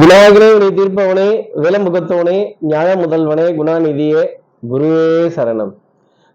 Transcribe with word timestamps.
விநாயகனே 0.00 0.46
உனை 0.54 0.66
தீர்ப்பவனே 0.68 1.28
விலமுகத்தவனே 1.56 2.52
ஞான 2.60 2.94
முதல்வனே 2.94 3.44
குணாநிதியே 3.58 4.22
குருவே 4.70 5.30
சரணம். 5.36 5.70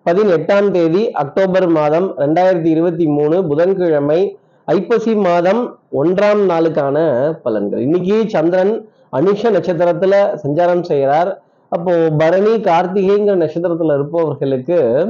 பதினெட்டாம் 0.04 0.72
தேதி 0.72 1.12
அக்டோபர் 1.12 1.67
மாதம் 1.67 2.17
ரெண்டாயிரத்தி 2.17 2.66
இருபத்தி 2.66 3.05
மூணு 3.05 3.47
புதன்கிழமை 3.47 4.37
ஐப்பசி 4.66 5.16
மாதம் 5.16 5.79
ஒன்றாம் 6.03 6.42
நாளுக்கான 6.50 6.97
பலன்கள். 7.45 7.77
இன்னைக்கு 7.77 8.23
சந்திரன் 8.27 8.89
அனுஷ 9.11 9.44
நட்சத்திரத்துல 9.44 10.39
சஞ்சாரம் 10.43 10.82
செய்கிறார். 10.82 11.41
அப்போ 11.70 12.09
பரணி 12.18 12.50
கார்த்திகைங்கிற 12.50 13.38
நட்சத்திரத்துல 13.43 13.93
இருப்பவர்களுக்கு 13.93 15.07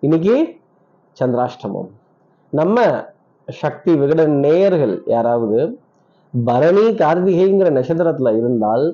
இன்னைக்கு 0.00 0.56
சந்திராஷ்டமம். 1.20 1.90
நம்ம 2.50 3.04
சக்தி 3.48 3.94
விகட 3.94 4.26
நேயர்கள் 4.26 5.02
யாராவது 5.06 5.78
பரணி 6.34 6.84
கார்த்திகைங்கிற 6.96 7.70
நட்சத்திரத்துல 7.70 8.30
இருந்தால் 8.36 8.84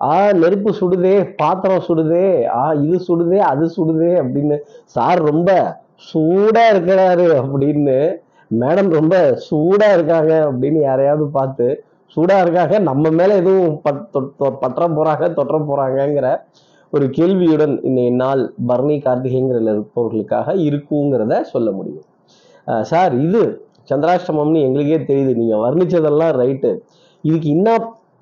ஆ 0.00 0.12
நெருப்பு 0.32 0.70
சுடுதே 0.72 1.14
பாத்திரம் 1.36 1.84
சுடுதே 1.88 2.26
ஆ 2.56 2.74
இது 2.82 2.96
சுடுதே 3.06 3.38
அது 3.46 3.64
சுடுதே 3.76 4.12
அப்படின்னு 4.22 4.56
சார் 4.86 5.20
ரொம்ப 5.22 5.50
சூடா 6.08 6.64
இருக்கிறாரு 6.72 7.26
அப்படின்னு 7.36 7.98
மேடம் 8.50 8.90
ரொம்ப 8.90 9.14
சூடா 9.46 9.92
இருக்காங்க 9.92 10.32
அப்படின்னு 10.48 10.80
யாரையாவது 10.82 11.24
பார்த்து 11.30 11.66
சூடா 12.16 12.36
இருக்காங்க 12.40 12.78
நம்ம 12.82 13.10
மேல 13.10 13.34
எதுவும் 13.34 13.72
பட் 13.80 14.02
தொ- 14.12 14.28
பற்ற 14.60 14.88
போறாங்க 14.92 15.24
தொற்ற 15.34 15.56
போறாங்கங்கிற 15.66 16.28
ஒரு 16.92 17.10
கேள்வியுடன் 17.10 17.74
இன்னைய 17.82 18.10
நாள் 18.16 18.42
பரணி 18.66 18.96
கார்த்திகைங்கிற 18.98 19.58
இருப்பவர்களுக்காக 19.66 20.54
இருக்குங்கிறத 20.66 21.40
சொல்ல 21.46 21.70
முடியும். 21.72 22.06
சார் 22.84 23.14
இது 23.20 23.42
சந்திராஷ்டமம்னு 23.90 24.64
எங்களுக்கே 24.68 24.98
தெரியுது. 25.10 25.34
நீங்கள் 25.40 25.62
வர்ணித்ததெல்லாம் 25.66 26.34
ரைட்டு 26.42 26.70
இதுக்கு 27.24 27.48
என்ன 27.56 27.70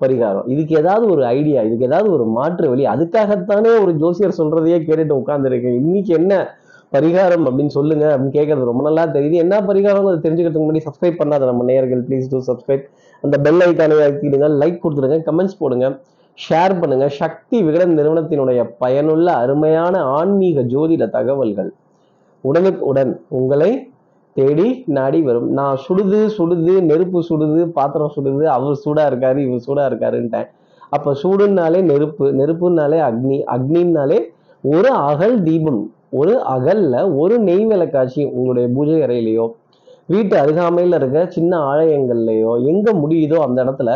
பரிகாரம்? 0.03 0.45
இதுக்கு 0.53 0.73
ஏதாவது 0.81 1.05
ஒரு 1.13 1.23
ஐடியா 1.35 1.59
இதுக்கு 1.67 1.87
ஏதாவது 1.89 2.09
ஒரு 2.15 2.25
மாற்று 2.37 2.65
வழி 2.71 2.83
அதுக்காகத்தானே 2.93 3.71
ஒரு 3.83 3.91
ஜோசியர் 4.03 4.37
சொல்றதையே 4.39 4.79
கேட்டுட்டு 4.87 5.19
உட்காந்துருக்கேன் 5.21 5.77
இன்னைக்கு 5.81 6.13
என்ன 6.19 6.33
பரிகாரம் 6.95 7.45
அப்படின்னு 7.49 7.73
சொல்லுங்க 7.77 8.05
அப்படின்னு 8.13 8.35
கேட்கறது 8.37 8.67
ரொம்ப 8.69 8.83
நல்லா 8.87 9.03
தெரியுது. 9.15 9.37
என்ன 9.43 9.55
பரிகாரம் 9.69 10.09
அதை 10.09 10.19
தெரிஞ்சுக்கிறதுக்கு 10.25 10.65
முன்னாடி 10.65 10.83
சப்ஸ்கிரைப் 10.87 11.17
பண்ணாத 11.21 11.47
நம்ம 11.49 11.63
நேயர்கள் 11.69 12.01
ப்ளீஸ் 12.09 12.29
டூ 12.33 12.39
சப்ஸ்கிரைப் 12.49 12.85
அந்த 13.23 13.35
பெல் 13.45 13.63
ஐக்கானை 13.67 13.95
அழுத்திடுங்க 14.05 14.49
லைக் 14.61 14.83
கொடுத்துடுங்க 14.83 15.17
கமெண்ட்ஸ் 15.29 15.57
போடுங்க 15.61 15.87
ஷேர் 16.37 16.73
பண்ணுங்க. 16.81 17.05
சக்தி 17.21 17.57
விகடன் 17.65 17.97
நிறுவனத்தினுடைய 17.99 18.61
பயனுள்ள 18.83 19.27
அருமையான 19.43 19.97
ஆன்மீக 20.17 20.61
ஜோதிட 20.73 21.03
தகவல்கள். 21.17 21.71
உடனுக்குடன் 22.43 23.11
உங்களை 23.39 23.71
தேடி 24.35 24.67
நாடி 24.97 25.19
வரும். 25.27 25.47
நான் 25.57 25.75
சுடுது 25.85 26.19
சுடுது 26.37 26.73
நெருப்பு 26.89 27.19
சுடுது 27.29 27.59
பாத்திரம் 27.77 28.13
சுடுது 28.15 28.45
அவர் 28.55 28.81
சூடா 28.83 29.03
இருக்காரு 29.11 29.39
இவர் 29.47 29.65
சூடா 29.67 29.83
இருக்காருன்ட்டேன். 29.89 30.47
அப்ப 30.95 31.13
சூடுனாலே 31.23 31.79
நெருப்பு 31.91 32.25
நெருப்புனாலே 32.39 32.99
அக்னி 33.09 33.37
அக்னின்னாலே 33.55 34.19
ஒரு 34.63 34.89
அகல் 35.09 35.37
தீபம். 35.47 35.81
ஒரு 36.19 36.33
அகல்ல 36.55 36.95
ஒரு 37.21 37.35
நெய் 37.47 37.65
விளக்காட்சி 37.71 38.21
உங்களுடைய 38.35 38.67
பூஜை 38.75 38.97
அறையிலையோ 39.05 39.45
வீட்டு 40.09 40.35
அருகாமையில் 40.41 40.97
இருக்க 40.97 41.19
சின்ன 41.35 41.51
ஆலயங்கள்லையோ 41.71 42.51
எங்க 42.71 42.87
முடியுதோ 43.01 43.37
அந்த 43.45 43.57
இடத்துல 43.65 43.91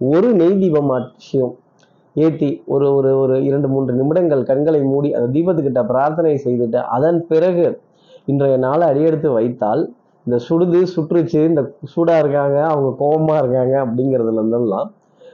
ஒரு 0.00 0.28
நெய் 0.40 0.58
தீபம் 0.62 0.90
ஆட்சியும் 0.94 1.52
ஏற்றி 2.16 2.48
ஒரு 2.74 2.86
ஒரு 2.96 3.10
ஒரு 3.20 3.36
இரண்டு 3.48 3.68
மூன்று 3.68 3.92
நிமிடங்கள் 4.00 4.42
கண்களை 4.50 4.80
மூடி 4.90 5.10
அந்த 5.18 5.28
தீபத்துக்கிட்ட 5.36 5.82
பிரார்த்தனை 5.90 6.32
செய்துட்டு 6.46 6.80
அதன் 6.96 7.20
பிறகு 7.30 7.66
இன்றைய 8.28 8.56
நாளை 8.56 8.88
அடியெடுத்து 8.88 9.28
வைத்தால் 9.32 9.82
இந்த 10.26 10.36
சுடுது 10.48 10.80
சுற்றுச்சு 10.94 11.40
இந்த 11.44 11.62
சூடாக 11.84 12.18
இருக்காங்க 12.18 12.58
அவங்க 12.64 12.90
கோபமாக 12.98 13.38
இருக்காங்க 13.38 13.74
அப்படிங்கிறதுல 13.84 14.40
இருந்தெல்லாம் 14.42 14.90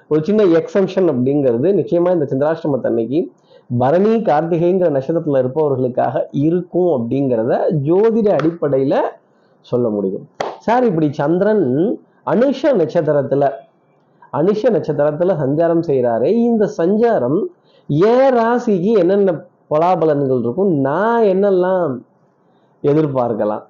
ஒரு 0.08 0.20
சின்ன 0.24 0.42
எக்ஸம்ஷன் 0.44 1.08
அப்படிங்கிறது 1.08 1.74
நிச்சயமாக 1.74 2.16
இந்த 2.16 2.26
சந்திராஷ்டமத்தன்னைக்கு 2.30 3.20
பரணி 3.78 4.12
கார்த்திகைங்கிற 4.22 4.88
நட்சத்திரத்தில் 4.90 5.40
இருப்பவர்களுக்காக 5.40 6.28
இருக்கும் 6.32 6.90
அப்படிங்கிறத 6.98 7.54
ஜோதிட 7.88 8.28
அடிப்படையில் 8.32 8.98
சொல்ல 9.66 9.88
முடியும். 9.88 10.24
சார் 10.58 10.84
இப்படி 10.84 11.08
சந்திரன் 11.12 11.66
அனுஷ 12.26 12.72
நட்சத்திரத்தில் 12.72 13.48
அனுஷ 14.32 14.70
நட்சத்திரத்தில் 14.70 15.40
சஞ்சாரம் 15.42 15.84
செய்கிறாரே 15.86 16.30
இந்த 16.48 16.64
சஞ்சாரம் 16.78 17.38
ஏ 17.90 18.16
ராசிக்கு 18.30 18.92
என்னென்ன 18.98 19.34
பலாபலன்கள் 19.70 20.42
இருக்கும் 20.42 20.72
நான் 20.80 21.24
என்னெல்லாம் 21.24 21.94
எதிர்பார்க்கலாம். 22.82 23.62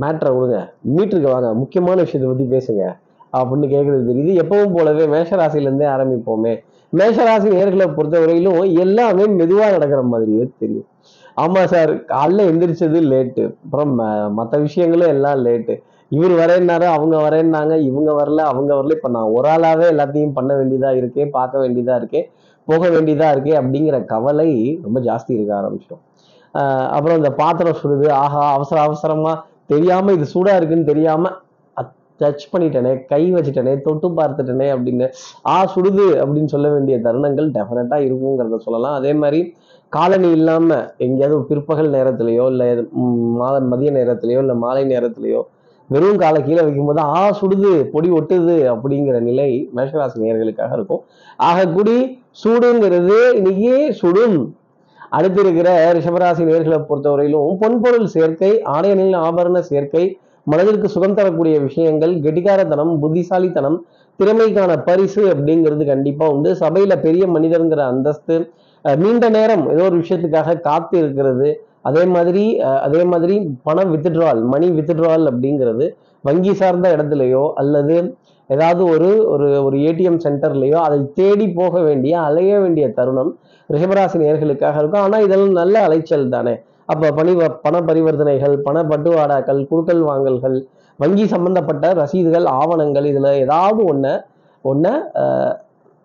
மேட்ரை 0.00 0.30
விடுங்க. 0.36 0.70
மீட்டருக்கு 0.96 1.30
வாங்க. 1.30 1.54
முக்கியமான 1.54 2.00
விஷயத்தை 2.00 2.46
பற்றி 2.46 2.56
பேசுங்க. 2.56 2.84
அப்படின்னு 3.32 3.72
கேட்குறது 3.72 4.04
தெரியுது. 4.10 4.34
எப்பவும் 4.42 4.74
போலவே 4.74 5.06
மேஷராசிலேருந்தே 5.06 5.86
ஆரம்பிப்போமே. 5.94 6.52
மேஷராசி 6.96 7.48
நேர்களை 7.54 7.86
பொறுத்தவரையிலும் 7.96 8.78
எல்லாமே 8.78 9.26
மெதுவாக 9.26 9.70
நடக்கிற 9.70 10.02
மாதிரியே 10.02 10.48
தெரியும். 10.58 10.86
ஆமாம் 11.34 11.66
சார் 11.66 11.94
காலைல 11.94 12.40
எந்திரிச்சது 12.50 13.00
லேட்டு 13.10 13.54
அப்புறம் 13.64 13.94
மற்ற 14.32 14.58
விஷயங்களும் 14.58 15.08
எல்லாம் 15.08 15.44
லேட்டு 15.44 15.82
இவர் 16.08 16.30
வரேன்னாரு 16.30 16.84
அவங்க 16.84 17.16
வரேன்னாங்க. 17.18 17.80
இவங்க 17.80 18.12
வரல 18.12 18.34
அவங்க 18.34 18.74
வரல. 18.74 18.90
இப்போ 18.90 19.08
நான் 19.08 19.30
ஒரு 19.34 19.48
ஆளாகவே 19.48 19.86
எல்லாத்தையும் 19.92 20.32
பண்ண 20.32 20.56
வேண்டியதாக 20.56 20.96
இருக்கே 20.96 21.30
பார்க்க 21.30 21.58
வேண்டியதாக 21.58 22.04
இருக்கே 22.04 22.22
போக 22.66 22.90
வேண்டியதாக 22.90 23.40
இருக்கே 23.40 23.62
அப்படிங்கிற 23.62 24.04
கவலை 24.04 24.80
ரொம்ப 24.82 25.00
ஜாஸ்தி 25.00 25.32
இருக்க 25.32 25.54
ஆரம்பிச்சிடும். 25.54 26.06
அப்புறம் 26.94 27.18
இந்த 27.20 27.30
பாத்திரம் 27.42 27.80
சுடுது. 27.82 28.06
ஆஹா 28.22 28.44
அவசர 28.56 28.78
அவசரமா 28.86 29.34
தெரியாம 29.72 30.12
இது 30.16 30.26
சூடா 30.34 30.54
இருக்குன்னு 30.58 30.90
தெரியாம 30.92 31.32
டச் 32.20 32.46
பண்ணிட்டேனே 32.52 32.92
கை 33.10 33.20
வச்சுட்டேனே 33.34 33.72
தொட்டு 33.84 34.06
பார்த்துட்டேனே 34.18 34.68
அப்படின்னு 34.74 35.06
ஆ 35.52 35.56
சுடுது 35.74 36.06
அப்படின்னு 36.22 36.50
சொல்ல 36.54 36.68
வேண்டிய 36.72 36.96
தருணங்கள் 37.04 37.48
டெஃபினட்டாக 37.56 38.06
இருக்குங்கிறத 38.06 38.58
சொல்லலாம். 38.64 38.96
அதே 39.00 39.12
மாதிரி 39.22 39.40
காலனி 39.96 40.30
இல்லாமல் 40.38 40.82
எங்கேயாவது 41.04 41.38
பிற்பகல் 41.50 41.90
நேரத்துலையோ 41.96 42.46
இல்லை 42.52 42.66
மாத 43.40 43.60
மதிய 43.72 43.90
நேரத்திலையோ 43.98 44.40
இல்லை 44.44 44.56
மாலை 44.64 44.82
நேரத்துலையோ 44.94 45.42
வெறும் 45.90 46.20
காலை 46.22 46.40
கீழே 46.46 46.62
வைக்கும்போது 46.64 47.02
ஆ 47.18 47.20
சுடுது 47.40 47.72
பொடி 47.92 48.08
ஒட்டுது 48.18 48.56
அப்படிங்கிற 48.72 49.18
நிலை 49.28 49.50
மேஷராசி 49.76 50.22
நேர்களுக்காக 50.24 50.72
இருக்கும். 50.78 51.02
ஆகக்கூடி 51.50 51.96
சூடுங்கிறது 52.42 53.18
இன்னைக்கு 53.38 53.72
சுடும். 54.00 54.38
அடுத்து 55.16 55.40
இருக்கிற 55.44 55.68
ரிஷபராசி 55.96 56.42
நேர்களை 56.48 56.78
பொறுத்தவரையிலும் 56.88 57.52
பொன்பொருள் 57.62 58.08
சேர்க்கை 58.14 58.50
ஆடையணில் 58.74 59.16
ஆபரண 59.26 59.60
சேர்க்கை 59.70 60.04
மனதிற்கு 60.46 60.88
சுகம் 60.94 61.16
தரக்கூடிய 61.18 61.56
விஷயங்கள் 61.68 62.12
கெட்டிகாரத்தனம் 62.24 62.92
புத்திசாலித்தனம் 63.02 63.78
திறமைக்கான 64.18 64.72
பரிசு 64.86 65.22
அப்படிங்கிறது 65.32 65.82
கண்டிப்பாக 65.90 66.34
உண்டு. 66.34 66.50
சபையில் 66.62 67.02
பெரிய 67.06 67.24
மனிதர்ங்கிற 67.34 67.80
அந்தஸ்து 67.92 68.36
நீண்ட 68.84 69.24
நேரம் 69.36 69.64
ஏதோ 69.72 69.82
ஒரு 69.88 69.96
விஷயத்துக்காக 70.02 70.56
காத்து 70.68 70.94
இருக்கிறது. 71.02 71.48
அதே 71.88 72.04
மாதிரி 72.14 72.44
அதே 72.86 73.02
மாதிரி 73.12 73.34
பணம் 73.66 73.90
வித்ட்ரால் 73.94 74.40
மணி 74.52 74.66
வித்ட்ரால் 74.78 75.26
அப்படிங்கிறது 75.30 75.86
வங்கி 76.24 76.52
சார்ந்த 76.60 76.86
இடத்துலையோ 76.96 77.44
அல்லது 77.60 77.96
ஏதாவது 78.50 78.82
ஒரு 78.94 79.08
ஒரு 79.32 79.46
ஒரு 79.66 79.76
ஏடிஎம் 79.88 80.20
சென்டர்லையோ 80.24 80.78
அதை 80.86 80.98
தேடி 81.18 81.46
போக 81.58 81.74
வேண்டிய 81.88 82.14
அலைய 82.28 82.52
வேண்டிய 82.64 82.86
தருணம். 82.98 83.32
ரிஷபராசி 83.74 84.18
நேர்களுக்காக 84.24 84.76
இருக்கும். 84.82 85.02
ஆனால் 85.06 85.24
இதெல்லாம் 85.26 85.58
நல்ல 85.60 85.78
அலைச்சல் 85.86 86.32
தானே. 86.36 86.54
அப்போ 86.92 87.06
பணி 87.18 87.32
பண 87.64 87.76
பரிவர்த்தனைகள் 87.88 88.54
பண 88.66 88.76
பட்டுவாடாக்கள் 88.90 89.60
குடுக்கல் 89.70 90.02
வாங்கல்கள் 90.10 90.58
வங்கி 91.00 91.24
சம்பந்தப்பட்ட 91.32 91.86
ரசீதுகள் 92.00 92.46
ஆவணங்கள் 92.60 93.06
இதில் 93.10 93.30
ஏதாவது 93.44 93.80
ஒன்று 93.90 94.12
ஒன்று 94.64 94.92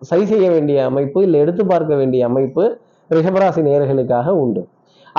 சரி 0.02 0.24
செய்ய 0.32 0.46
வேண்டிய 0.54 0.78
அமைப்பு 0.90 1.18
இல்லை 1.26 1.38
எடுத்து 1.44 1.62
பார்க்க 1.72 1.94
வேண்டிய 2.00 2.22
அமைப்பு 2.30 2.64
ரிஷபராசி 3.10 3.60
நேர்களுக்காக 3.68 4.28
உண்டு. 4.42 4.62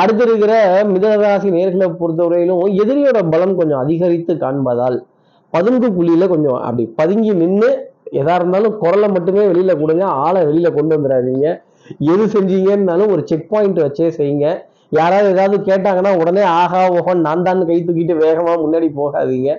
அடுத்து 0.01 0.23
இருக்கிற 0.27 0.53
மிதனராசி 0.93 1.49
நேர்களை 1.57 1.87
பொறுத்தவரையிலும் 1.99 2.61
எதிரியோட 2.83 3.19
பலம் 3.33 3.57
கொஞ்சம் 3.59 3.81
அதிகரித்து 3.83 4.33
காண்பதால் 4.43 4.97
பதுங்கு 5.53 5.89
குழியில 5.97 6.23
கொஞ்சம் 6.33 6.57
அப்படி 6.67 6.85
பதுங்கி 6.99 7.33
நின்று 7.41 7.69
எதா 8.21 8.33
இருந்தாலும் 8.39 8.75
குரலை 8.81 9.07
மட்டுமே 9.15 9.43
வெளியில் 9.51 9.79
கொடுங்க 9.81 10.05
ஆளை 10.23 10.41
வெளியில் 10.49 10.75
கொண்டு 10.77 10.93
வந்துடாதீங்க. 10.95 11.47
எது 12.13 12.25
செஞ்சீங்கன்னாலும் 12.35 13.11
ஒரு 13.15 13.21
செக் 13.29 13.49
பாயிண்ட் 13.53 13.79
வச்சே 13.85 14.09
செய்யுங்க. 14.17 14.47
யாராவது 14.97 15.27
ஏதாவது 15.33 15.57
கேட்டாங்கன்னா 15.69 16.11
உடனே 16.21 16.43
ஆஹா 16.59 16.81
ஓஹோன் 16.97 17.25
நான் 17.27 17.45
தான் 17.47 17.65
கை 17.69 17.77
தூக்கிட்டு 17.87 18.15
வேகமாக 18.25 18.57
முன்னாடி 18.65 18.87
போகாதீங்க. 18.99 19.51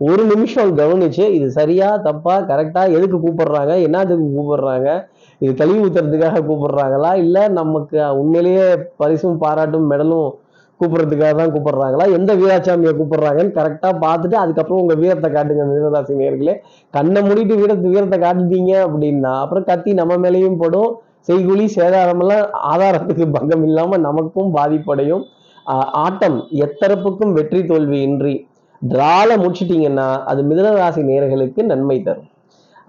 ஒரு 0.00 0.22
நிமிஷம் 0.30 0.70
கவனிச்சு 0.78 1.24
இது 1.36 1.46
சரியா 1.58 1.88
தப்பா 2.06 2.34
கரெக்டா 2.48 2.82
எதுக்கு 2.96 3.18
கூப்பிடுறாங்க? 3.24 3.72
என்னத்துக்கு 3.86 4.26
கூப்பிடுறாங்க? 4.36 4.88
இது 5.40 5.52
கழிவு 5.60 5.82
ஊத்துறதுக்காக 5.84 6.40
கூப்பிடுறாங்களா? 6.48 7.10
இல்ல 7.24 7.36
நமக்கு 7.58 7.98
உண்மையிலேயே 8.20 8.66
பரிசும் 9.02 9.38
பாராட்டும் 9.44 9.86
மெடலும் 9.92 10.28
கூப்பிடுறதுக்காக 10.80 11.34
தான் 11.40 11.52
கூப்பிடுறாங்களா? 11.54 12.04
எந்த 12.18 12.30
வீராசாமியை 12.40 12.92
கூப்பிடுறாங்கன்னு 13.00 13.56
கரெக்டாக 13.58 13.94
பார்த்துட்டு 14.04 14.36
அதுக்கப்புறம் 14.42 14.82
உங்கள் 14.82 15.00
வீரத்தை 15.02 15.28
காட்டுங்க 15.36 15.64
மிதனராசி 15.70 16.14
நேர்களே 16.22 16.54
கண்ணை 16.94 17.20
மூடிட்டு 17.28 17.56
வீரத்து 17.62 17.94
வீரத்தை 17.94 18.18
காட்டிட்டீங்க 18.26 18.72
அப்படின்னா 18.86 19.34
அப்புறம் 19.44 19.68
கத்தி 19.70 19.92
நம்ம 20.00 20.16
மேலேயும் 20.24 20.60
படும். 20.64 20.92
செய்குழி 21.28 21.66
சேதாரமெல்லாம் 21.76 22.44
ஆதாரத்துக்கு 22.72 23.26
பங்கம் 23.36 23.64
இல்லாமல் 23.68 24.04
நமக்கும் 24.08 24.50
பாதிப்படையும். 24.58 25.24
ஆட்டம் 26.04 26.38
எத்தரப்புக்கும் 26.64 27.34
வெற்றி 27.38 27.60
தோல்வி 27.70 27.98
இன்றி 28.08 28.34
டிரால 28.82 29.36
முடிச்சிட்டிங்கன்னா 29.42 30.08
அது 30.30 30.40
மிதனராசி 30.48 31.02
நேர்களுக்கு 31.10 31.60
நன்மை 31.70 31.98
தரும். 32.08 32.28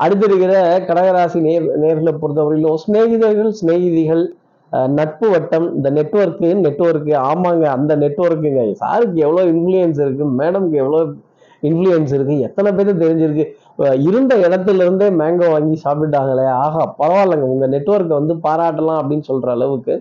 அடுத்து 0.03 0.25
இருக்கிற 0.29 0.53
கடகராசி 0.87 1.39
நேர் 1.45 1.67
நேர்களை 1.83 2.13
பொறுத்தவரையிலும் 2.21 2.81
சிநேகிதர்கள் 2.83 3.51
சிநேகிதிகள் 3.59 4.23
நட்பு 4.97 5.27
வட்டம் 5.33 5.67
இந்த 5.77 5.89
நெட்வொர்க்கு 5.97 6.47
நெட்வொர்க்கு 6.65 7.13
ஆமாங்க 7.29 7.65
அந்த 7.77 7.93
நெட்வொர்க்குங்க 8.03 8.63
சாருக்கு 8.81 9.19
எவ்வளோ 9.25 9.43
இன்ஃப்ளூயன்ஸ் 9.53 10.01
இருக்குது 10.05 10.35
மேடம்க்கு 10.39 10.77
எவ்வளோ 10.83 10.99
இன்ஃப்ளூயன்ஸ் 11.69 12.13
இருக்குது 12.17 12.45
எத்தனை 12.47 12.69
பேருக்கு 12.77 13.03
தெரிஞ்சிருக்கு? 13.06 13.45
இருந்த 14.09 14.33
இடத்துல 14.45 14.85
இருந்தே 14.88 15.07
மேங்கோ 15.21 15.47
வாங்கி 15.53 15.75
சாப்பிட்டாங்களே 15.85 16.45
ஆகா 16.63 16.83
பரவாயில்லைங்க 17.00 17.47
உங்கள் 17.53 17.73
நெட்வொர்க்கை 17.75 18.15
வந்து 18.19 18.35
பாராட்டலாம் 18.47 19.00
அப்படின்னு 19.01 19.27
சொல்கிற 19.29 19.51
அளவுக்கு 19.57 19.95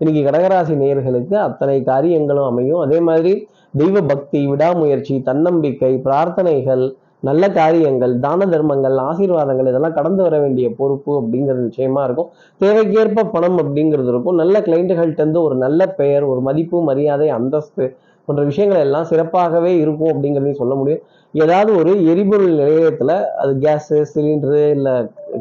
இன்னைக்கு 0.00 0.22
கடகராசி 0.28 0.74
நேயர்களுக்கு 0.82 1.36
அத்தனை 1.46 1.76
காரியங்களும் 1.82 2.48
அமையும். 2.50 2.80
அதே 2.80 2.98
மாதிரி 3.08 3.32
தெய்வ 3.80 4.00
பக்தி 4.10 4.40
விடாமுயற்சி 4.50 5.14
தன்னம்பிக்கை 5.28 5.92
பிரார்த்தனைகள் 6.06 6.84
நல்ல 7.22 7.44
காரியங்கள் 7.50 8.12
தான 8.18 8.46
தர்மங்கள் 8.46 8.96
ஆசீர்வாதங்கள் 8.96 9.70
இதெல்லாம் 9.70 9.94
கடந்து 9.94 10.22
வர 10.22 10.36
வேண்டிய 10.38 10.66
பொறுப்பு 10.70 11.12
அப்படிங்கிறது 11.20 11.64
நிச்சயமா 11.68 12.02
இருக்கும். 12.04 12.28
தேவைக்கேற்ப 12.60 13.24
பணம் 13.30 13.58
அப்படிங்கிறது 13.62 14.10
இருக்கும். 14.14 14.38
நல்ல 14.42 14.60
கிளைண்ட்டுகள்கிட்ட 14.60 15.24
இருந்து 15.24 15.42
ஒரு 15.42 15.54
நல்ல 15.54 15.88
பெயர் 16.00 16.24
ஒரு 16.24 16.40
மதிப்பு 16.40 16.82
மரியாதை 16.82 17.28
அந்தஸ்து 17.28 17.86
போன்ற 18.28 18.42
விஷயங்கள் 18.42 18.84
எல்லாம் 18.86 19.08
சிறப்பாகவே 19.10 19.72
இருக்கும் 19.82 20.10
அப்படிங்கிறதையும் 20.12 20.60
சொல்ல 20.62 20.74
முடியும். 20.74 21.02
ஏதாவது 21.34 21.70
ஒரு 21.76 21.92
எரிபொருள் 22.04 22.54
நிலையத்தில் 22.60 23.14
அது 23.42 23.52
கேஸு 23.64 23.98
சிலிண்டரு 24.14 24.62
இல்லை 24.76 24.94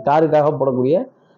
காருக்காக 0.09 0.49
போடக்கூடிய 0.59 0.97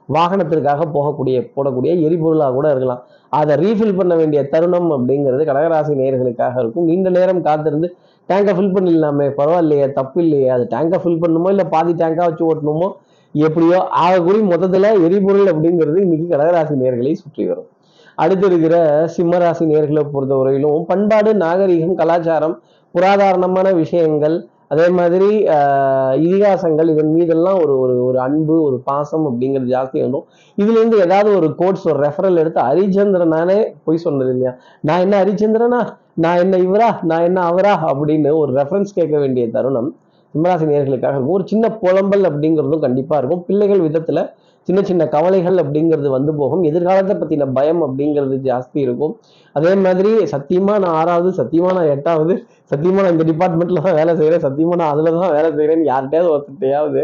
வாகனத்திற்காக 0.09 0.85
போகக்கூடிய 0.93 1.37
போடக்கூடிய 1.55 1.91
எரிபொருளாக 2.07 2.53
கூட 2.53 2.67
இருக்கலாம். 2.69 3.01
அதை 3.29 3.55
ரீஃபில் 3.55 3.97
பண்ண 3.97 4.13
வேண்டிய 4.15 4.39
தருணம் 4.49 4.89
அப்படிங்கிறது 4.95 5.43
கடகராசி 5.49 5.91
நேயர்களுக்காக 6.01 6.55
இருக்கும். 6.59 6.85
நீண்ட 6.85 7.09
நேரம் 7.09 7.41
காத்திருந்து 7.41 7.89
டேங்கை 8.29 8.53
ஃபில் 8.57 8.73
பண்ணிடலாமே. 8.75 9.27
பரவாயில்லையே 9.39 9.87
தப்பு 9.99 10.19
இல்லையே 10.25 10.49
அது 10.55 10.65
டேங்கை 10.73 10.99
ஃபில் 11.03 11.21
பண்ணணுமோ 11.23 11.51
இல்லை 11.55 11.65
பாதி 11.75 11.93
டேங்காக 12.01 12.27
வச்சு 12.29 12.45
ஓட்டணுமோ 12.51 12.89
எப்படியோ 13.35 13.79
ஆகக்கூடிய 14.03 14.43
மொத்தத்தில் 14.51 14.89
எரிபொருள் 15.07 15.51
அப்படிங்கிறது 15.53 15.97
இன்னைக்கு 16.05 16.27
கடகராசி 16.31 16.75
நேர்களை 16.83 17.11
சுற்றி 17.23 17.43
வரும். 17.49 17.67
அடுத்து 18.17 18.45
இருக்கிற 18.49 18.75
சிம்மராசி 19.15 19.65
நேர்களை 19.71 20.03
பொறுத்தவரையிலும் 20.13 20.87
பண்பாடு 20.91 21.31
நாகரிகம் 21.43 21.99
கலாச்சாரம் 21.99 22.55
புராதாரணமான 22.95 23.67
விஷயங்கள் 23.81 24.37
அதே 24.73 24.87
மாதிரி 24.97 25.29
இதிகாசங்கள் 26.25 26.89
இதன் 26.93 27.13
மீதெல்லாம் 27.13 27.59
ஒரு 27.63 27.73
ஒரு 27.83 27.93
ஒரு 28.07 28.17
அன்பு 28.25 28.55
ஒரு 28.65 28.77
பாசம் 28.89 29.25
அப்படிங்கிறது 29.29 29.73
ஜாஸ்தி 29.75 29.97
வரும் 30.03 30.25
இதுலேருந்து 30.57 30.97
ஏதாவது 31.05 31.29
ஒரு 31.39 31.47
கோட்ஸ் 31.61 31.85
ஒரு 31.91 31.99
ரெஃபரல் 32.05 32.41
எடுத்து 32.41 32.59
ஹரிச்சந்திரனானே 32.67 33.57
போய் 33.85 34.03
சொன்னது 34.05 34.31
இல்லையா? 34.35 34.53
நான் 34.87 35.03
என்ன 35.05 35.15
ஹரிச்சந்திரனா? 35.23 35.81
நான் 36.23 36.41
என்ன 36.43 36.55
இவரா? 36.57 36.89
நான் 37.03 37.25
என்ன 37.27 37.39
அவரா? 37.49 37.73
அப்படின்னு 37.89 38.29
ஒரு 38.41 38.51
ரெஃபரன்ஸ் 38.53 38.95
கேட்க 38.97 39.15
வேண்டிய 39.17 39.43
தருணம் 39.47 39.89
சிம்மராசி 40.33 40.65
நேர்களுக்காக 40.65 41.15
இருக்கும். 41.15 41.35
ஒரு 41.37 41.43
சின்ன 41.47 41.65
புலம்பல் 41.81 42.27
அப்படிங்கிறதும் 42.29 42.83
கண்டிப்பாக 42.85 43.19
இருக்கும். 43.21 43.43
பிள்ளைகள் 43.47 43.85
விதத்தில் 43.87 44.21
சின்ன 44.67 44.79
சின்ன 44.81 45.03
கவலைகள் 45.07 45.57
அப்படிங்கிறது 45.57 46.09
வந்து 46.09 46.31
போகும். 46.35 46.63
எதிர்காலத்தை 46.63 47.13
பற்றின 47.15 47.47
பயம் 47.53 47.81
அப்படிங்கிறது 47.85 48.35
ஜாஸ்தி 48.49 48.79
இருக்கும். 48.81 49.13
அதே 49.55 49.71
மாதிரி 49.75 50.11
சத்தியமாக 50.25 50.79
நான் 50.79 50.97
ஆறாவது 51.01 51.29
சத்தியமாக 51.33 51.73
நான் 51.73 51.91
எட்டாவது 51.95 52.33
சத்தியமாக 52.65 53.03
நான் 53.03 53.15
இந்த 53.17 53.25
டிபார்ட்மெண்ட்டில் 53.31 53.85
தான் 53.87 53.97
வேலை 54.01 54.13
செய்கிறேன் 54.15 54.45
சத்தியமாக 54.47 54.79
நான் 54.81 54.93
அதில் 54.93 55.19
தான் 55.19 55.35
வேலை 55.37 55.49
செய்கிறேன்னு 55.49 55.89
யார்கிட்டயாவது 55.91 56.33
ஒருத்தையாவது 56.35 57.03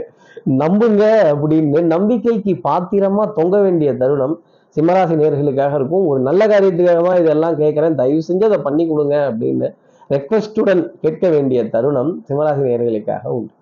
நம்புங்க 0.62 1.04
அப்படின்னு 1.32 1.82
நம்பிக்கைக்கு 1.96 2.54
பாத்திரமாக 2.62 3.34
தொங்க 3.34 3.56
வேண்டிய 3.62 3.92
தருணம் 3.96 4.36
சிம்மராசி 4.76 5.16
நேர்களுக்காக 5.22 5.74
இருக்கும். 5.80 6.06
ஒரு 6.12 6.20
நல்ல 6.28 6.42
காரியத்துக்காக 6.54 7.02
தான் 7.08 7.20
இதெல்லாம் 7.24 7.58
கேட்குறேன். 7.64 7.98
தயவு 8.02 8.22
செஞ்சு 8.30 8.48
அதை 8.50 8.60
பண்ணி 8.68 8.86
கொடுங்க 8.92 9.16
அப்படின்னு 9.30 9.68
ரெக்வஸ்டுடன் 10.14 10.82
கேட்க 11.04 11.30
வேண்டிய 11.36 11.60
தருணம் 11.76 12.12
சிம்மராசி 12.28 12.64
நேர்களுக்காக 12.72 13.26
உண்டு. 13.38 13.54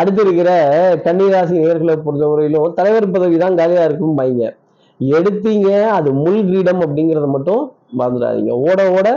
அடுத்து 0.00 0.20
இருக்கிற 0.26 0.50
கன்னிராசி 1.04 1.54
நேர்களை 1.64 1.94
பொறுத்தவரையிலும் 2.06 2.74
தலைவர் 2.78 3.12
பதவி 3.14 3.36
தான் 3.44 3.58
காலியாக 3.60 3.88
இருக்கும் 3.88 4.18
பைங்க 4.20 4.44
எடுத்தீங்க 5.00 5.68
அது 5.98 6.08
முள் 6.24 6.42
கிரீடம் 6.48 6.82
அப்படிங்கிறத 6.84 7.26
மட்டும் 7.36 7.62
மறந்துடாதீங்க. 7.98 8.52
ஓட 8.68 8.80
ஓட 8.98 9.08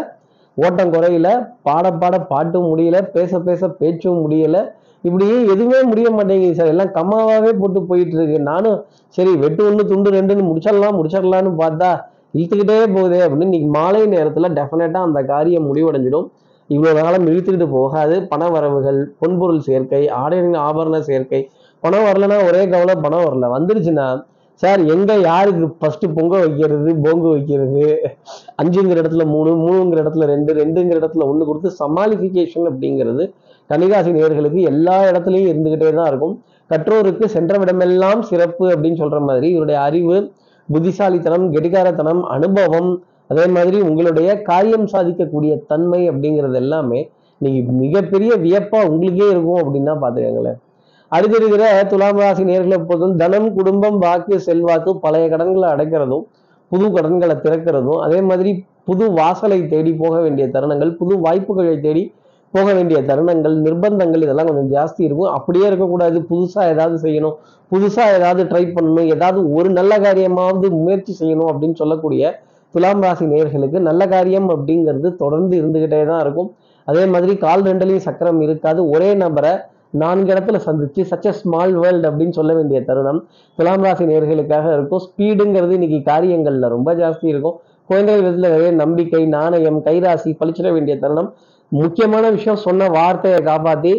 ஓட்டம் 0.65 0.93
குறையில 0.93 1.27
பாட 1.67 1.85
பாட 2.01 2.15
பாட்டும் 2.31 2.67
முடியல 2.71 2.97
பேச 3.15 3.39
பேச 3.47 3.69
பேச்சும் 3.81 4.21
முடியல. 4.23 4.57
இப்படியே 5.03 5.35
எதுவுமே 5.53 5.79
முடிய 5.89 6.07
மாட்டேங்குது 6.09 6.55
சார். 6.55 6.71
எல்லாம் 6.73 6.93
கம்மாவாகவே 6.95 7.51
போட்டு 7.59 7.79
போயிட்டு 7.83 8.15
இருக்கு 8.17 8.39
நானும் 8.51 8.77
சரி 9.15 9.33
வெட்டு 9.43 9.61
ஒன்று 9.67 9.83
துண்டு 9.91 10.09
ரெண்டுன்னு 10.11 10.47
முடிச்சிடலாம் 10.49 10.97
முடிச்சிடலான்னு 10.99 11.51
பார்த்தா 11.63 11.89
இழுத்துக்கிட்டே 12.37 12.79
போகுதே 12.95 13.19
அப்படின்னு 13.25 13.47
இன்னைக்கு 13.49 13.69
மாலை 13.77 14.01
நேரத்தில் 14.05 14.55
டெஃபினட்டா 14.57 14.99
அந்த 15.07 15.19
காரியம் 15.31 15.67
முடிவடைஞ்சிடும். 15.69 16.27
இவ்வளோ 16.69 16.91
நாளும் 16.97 17.27
இழுத்துக்கிட்டு 17.27 17.67
போகாது. 17.69 18.15
பண 18.31 18.49
வரவுகள் 18.55 18.99
பொன்பொருள் 19.21 19.63
சேர்க்கை 19.67 20.01
ஆடை 20.21 20.39
ஆபரண 20.65 20.99
சேர்க்கை. 21.09 21.41
பணம் 21.83 22.05
வரலன்னா 22.07 22.37
ஒரே 22.49 22.61
கவலை 22.73 22.95
பணம் 23.05 23.25
வரல. 23.27 23.47
வந்துருச்சுன்னா 23.55 24.07
சார் 24.61 24.81
எங்க 24.85 25.11
யாருக்கு 25.21 25.67
ஃபர்ஸ்ட் 25.79 26.05
பொங்க 26.15 26.33
வைக்கிறது 26.39 26.89
பொங்கு 27.05 27.29
வைக்கிறது? 27.29 27.83
அஞ்சுங்கிற 28.61 28.97
இடத்துல 29.03 29.25
மூணு 29.25 29.51
மூணுங்கிற 29.55 29.99
இடத்துல 30.03 30.25
ரெண்டு 30.25 30.53
ரெண்டுங்கிற 30.53 30.97
இடத்துல 31.01 31.27
ஒன்று 31.27 31.45
கொடுத்து 31.45 31.69
சமாளிஃபிகேஷன் 31.79 32.67
அப்படிங்கிறது 32.67 33.25
கணிகாசி 33.69 34.11
நேயர்களுக்கு 34.11 34.61
எல்லா 34.71 34.97
இடத்துலையும் 35.09 35.51
இருந்துகிட்டே 35.51 35.89
தான் 35.91 36.07
இருக்கும். 36.07 36.35
கற்றோருக்கு 36.69 37.25
சென்ற 37.27 37.53
விடமெல்லாம் 37.57 38.21
சிறப்பு 38.21 38.65
அப்படின்னு 38.73 39.01
சொல்ற 39.01 39.19
மாதிரி 39.19 39.47
இவருடைய 39.51 39.79
அறிவு 39.81 40.17
புத்திசாலித்தனம் 40.69 41.45
கெடிகாரத்தனம் 41.53 42.21
அனுபவம் 42.29 42.89
அதே 43.27 43.45
மாதிரி 43.47 43.77
உங்களுடைய 43.81 44.29
காரியம் 44.41 44.87
சாதிக்கக்கூடிய 44.93 45.53
தன்மை 45.67 46.01
அப்படிங்கிறது 46.09 46.57
எல்லாமே 46.57 46.99
நீங்கள் 47.41 47.77
மிகப்பெரிய 47.81 48.31
வியப்பா 48.37 48.79
உங்களுக்கே 48.89 49.27
இருக்கும் 49.29 49.61
அப்படின்னா 49.63 49.93
பாத்துக்கங்களேன் 50.01 50.59
அடுத்து 51.11 51.37
இருக்கிற 51.37 51.63
துலாம் 51.91 52.19
ராசி 52.21 52.43
நேர்களை 52.43 52.77
பொறுத்தும் 52.87 53.15
தனம் 53.15 53.47
குடும்பம் 53.53 53.97
வாக்கு 53.97 54.35
செல்வாக்கு 54.47 54.91
பழைய 54.99 55.25
கடன்களை 55.29 55.67
அடைக்கிறதும் 55.69 56.25
புது 56.71 56.87
கடன்களை 56.91 57.35
திறக்கிறதும் 57.45 58.01
அதே 58.05 58.19
மாதிரி 58.21 58.51
புது 58.87 59.05
வாசலை 59.11 59.59
தேடி 59.67 59.91
போக 59.93 60.15
வேண்டிய 60.21 60.45
தருணங்கள் 60.47 60.91
புது 60.99 61.13
வாய்ப்புகளை 61.17 61.75
தேடி 61.79 62.03
போக 62.53 62.67
வேண்டிய 62.73 62.99
தருணங்கள் 63.01 63.55
நிர்பந்தங்கள் 63.65 64.23
இதெல்லாம் 64.25 64.47
கொஞ்சம் 64.49 64.69
ஜாஸ்தி 64.75 65.01
இருக்கும். 65.07 65.31
அப்படியே 65.37 65.65
இருக்கக்கூடாது. 65.67 66.17
புதுசாக 66.29 66.71
ஏதாவது 66.73 66.97
செய்யணும். 67.05 67.35
புதுசாக 67.71 68.15
ஏதாவது 68.19 68.43
ட்ரை 68.43 68.63
பண்ணணும். 68.75 69.07
ஏதாவது 69.15 69.39
ஒரு 69.53 69.69
நல்ல 69.69 69.93
காரியமாவது 69.97 70.69
முயற்சி 70.83 71.13
செய்யணும் 71.19 71.49
அப்படின்னு 71.51 71.79
சொல்லக்கூடிய 71.81 72.31
துலாம் 72.73 73.03
ராசி 73.05 73.25
நேயர்களுக்கு 73.25 73.79
நல்ல 73.89 74.01
காரியம் 74.07 74.49
அப்படிங்கிறது 74.55 75.09
தொடர்ந்து 75.15 75.53
இருந்துக்கிட்டே 75.61 76.01
தான் 76.05 76.21
இருக்கும். 76.25 76.49
அதே 76.87 77.03
மாதிரி 77.05 77.33
கால் 77.45 77.65
ரெண்டுலேயும் 77.69 78.07
சக்கரம் 78.07 78.41
இருக்காது. 78.41 78.89
ஒரே 78.89 79.09
நபரை 79.23 79.53
நான்கு 79.93 80.29
இடத்துல 80.33 80.57
சந்திச்சு 80.65 81.01
சச்ச 81.11 81.29
ஸ்மால் 81.39 81.73
வேர்ல்டு 81.81 82.07
அப்படின்னு 82.09 82.37
சொல்ல 82.39 82.53
வேண்டிய 82.57 82.79
தருணம் 82.89 83.19
துலாம் 83.57 83.83
ராசி 83.85 84.03
நேர்களுக்காக 84.09 84.73
இருக்கும். 84.77 85.01
ஸ்பீடுங்கிறது 85.05 85.73
இன்னைக்கு 85.77 85.99
காரியங்களில் 86.09 86.73
ரொம்ப 86.75 86.89
ஜாஸ்தி 87.01 87.27
இருக்கும். 87.33 87.55
குழந்தைகள் 87.89 88.23
விதத்தில் 88.23 88.53
நிறைய 88.55 88.71
நம்பிக்கை 88.81 89.21
நாணயம் 89.35 89.79
கைராசி 89.87 90.31
பழிச்சிட 90.41 90.67
வேண்டிய 90.75 90.95
தருணம். 91.03 91.29
முக்கியமான 91.71 92.25
விஷயம் 92.35 92.59
சொன்ன 92.65 92.89
வார்த்தையை 92.97 93.39
காப்பாற்றி 93.49 93.93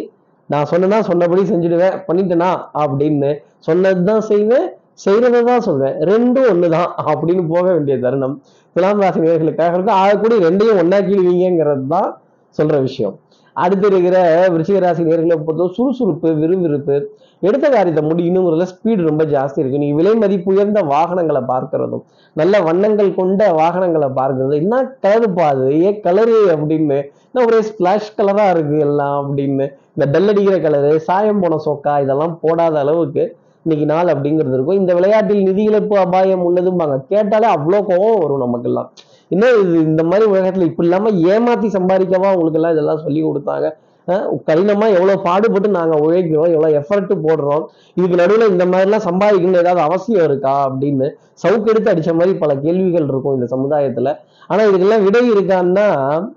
நான் 0.49 0.69
சொன்னேன்னா 0.71 0.99
சொன்னபடி 1.09 1.41
செஞ்சுடுவேன் 1.51 1.97
பண்ணிட்டேனா 2.07 2.51
அப்படின்னு 2.83 3.31
சொன்னது 3.67 4.01
தான் 4.09 4.23
செய்வேன் 4.29 4.67
செய்கிறத 5.03 5.43
தான் 5.49 5.65
சொல்வேன். 5.67 5.95
ரெண்டும் 6.11 6.47
ஒன்று 6.51 6.69
தான் 6.69 6.89
அப்படின்னு 7.11 7.43
போக 7.53 7.65
வேண்டிய 7.75 7.95
தருணம். 8.05 8.41
துலாம் 8.75 9.01
ராசி 9.03 9.19
நேர்களுக்காக 9.19 9.73
இருக்கும். 9.75 9.99
ஆகக்கூடிய 10.01 10.39
ரெண்டையும் 10.47 10.79
ஒன்னாக்கிடுவீங்கிறது 10.81 11.85
தான் 11.95 12.09
சொல்கிற 12.57 12.79
விஷயம். 12.79 13.15
அடுத்து 13.53 13.87
இருக்கிற 13.91 14.17
விருச்சிக 14.53 14.79
நேர்களை 14.81 15.35
பொறுத்தவரை 15.47 15.73
சுறுசுறுப்பு 15.77 16.29
விறுவிறுப்பு. 16.41 16.95
எடுத்த 17.41 17.65
காரியத்தை 17.69 18.03
முடியணுங்கிறதுல 18.09 18.67
ஸ்பீடு 18.71 19.07
ரொம்ப 19.09 19.23
ஜாஸ்தி 19.33 19.59
இருக்கு. 19.61 19.81
நீ 19.83 19.89
விலை 19.99 20.13
மதிப்பு 20.23 20.49
உயர்ந்த 20.53 20.81
வாகனங்களை 20.93 21.41
பார்க்கறதும் 21.53 22.03
நல்ல 22.35 22.61
வண்ணங்கள் 22.67 23.11
கொண்ட 23.19 23.51
வாகனங்களை 23.61 24.09
பார்க்கறது 24.19 24.55
என்ன 24.63 24.81
கலருப்பா 25.05 25.47
அது 25.53 25.67
ஏன் 25.87 25.99
கலரு 26.07 26.39
அப்படின்னு 26.55 26.97
என்ன 27.29 27.45
ஒரே 27.47 27.59
ஸ்பிளாஷ் 27.69 28.15
கலரா 28.19 28.45
இருக்கு 28.53 28.77
எல்லாம் 28.87 29.17
அப்படின்னு 29.23 29.67
இந்த 29.95 30.05
டல் 30.13 30.31
அடிக்கிற 30.31 30.57
கலரு 30.65 30.91
சாயம் 31.09 31.43
போன 31.43 31.59
சொக்கா 31.67 31.93
இதெல்லாம் 32.05 32.35
போடாத 32.41 32.77
அளவுக்கு 32.79 33.23
இன்னைக்கு 33.65 33.85
நாள் 33.85 34.11
அப்படிங்கிறது 34.11 34.55
இருக்கும். 34.57 34.79
இந்த 34.81 34.91
விளையாட்டில் 34.97 35.43
நிதி 35.47 35.63
இழப்பு 35.63 35.95
அபாயம் 35.97 36.45
உள்ளதும்பாங்க. 36.47 36.95
கேட்டாலே 37.11 37.47
அவ்வளோ 37.55 37.79
கோவம் 37.89 38.21
வரும் 38.21 38.43
நமக்கெல்லாம். 38.43 38.89
என்ன 39.31 39.51
இது 39.61 39.75
இந்த 39.89 40.03
மாதிரி 40.03 40.25
உலகத்துல 40.31 40.67
இப்படி 40.69 40.87
இல்லாம 40.87 41.11
ஏமாத்தி 41.33 41.67
சம்பாதிக்கவா 41.77 42.29
உங்களுக்கு 42.35 42.59
எல்லாம் 42.59 42.75
இதெல்லாம் 42.75 43.03
சொல்லி 43.05 43.21
கொடுத்தாங்க? 43.23 43.67
கடினமாக 44.07 44.37
கடினமா 44.47 44.85
எவ்வளவு 44.95 45.23
பாடுபட்டு 45.25 45.69
நாங்க 45.75 45.95
உழைக்கிறோம் 46.05 46.53
எவ்வளவு 46.53 46.77
எஃபர்ட் 46.79 47.11
போடுறோம் 47.25 47.63
இதுக்கு 47.97 48.19
நடுவில் 48.21 48.51
இந்த 48.53 48.65
மாதிரி 48.71 48.87
எல்லாம் 48.87 49.05
சம்பாதிக்கணும் 49.09 49.61
ஏதாவது 49.63 49.81
அவசியம் 49.87 50.25
இருக்கா 50.29 50.53
அப்படின்னு 50.67 51.07
சவுக்கெடுத்து 51.43 51.91
அடிச்ச 51.93 52.13
மாதிரி 52.19 52.33
பல 52.43 52.51
கேள்விகள் 52.65 53.07
இருக்கும் 53.11 53.35
இந்த 53.37 53.47
சமுதாயத்துல. 53.55 54.11
ஆனா 54.49 54.61
இதுக்கெல்லாம் 54.69 55.05
விடை 55.07 55.23
இருக்கான்னா 55.33 55.87